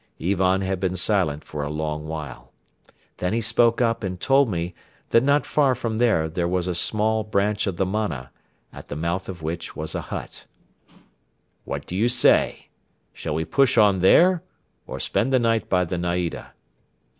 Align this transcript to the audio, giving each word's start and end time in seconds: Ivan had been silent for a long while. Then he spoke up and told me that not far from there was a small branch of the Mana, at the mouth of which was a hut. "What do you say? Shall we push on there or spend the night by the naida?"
Ivan 0.19 0.61
had 0.61 0.79
been 0.79 0.95
silent 0.95 1.43
for 1.43 1.61
a 1.61 1.69
long 1.69 2.07
while. 2.07 2.51
Then 3.17 3.33
he 3.33 3.39
spoke 3.39 3.81
up 3.81 4.03
and 4.03 4.19
told 4.19 4.49
me 4.49 4.73
that 5.11 5.21
not 5.23 5.45
far 5.45 5.75
from 5.75 5.99
there 5.99 6.31
was 6.47 6.65
a 6.67 6.73
small 6.73 7.23
branch 7.23 7.67
of 7.67 7.77
the 7.77 7.85
Mana, 7.85 8.31
at 8.73 8.87
the 8.87 8.95
mouth 8.95 9.29
of 9.29 9.43
which 9.43 9.75
was 9.75 9.93
a 9.93 10.01
hut. 10.01 10.45
"What 11.65 11.85
do 11.85 11.95
you 11.95 12.09
say? 12.09 12.69
Shall 13.13 13.35
we 13.35 13.45
push 13.45 13.77
on 13.77 13.99
there 13.99 14.41
or 14.87 14.99
spend 14.99 15.31
the 15.31 15.37
night 15.37 15.69
by 15.69 15.85
the 15.85 15.99
naida?" 15.99 16.53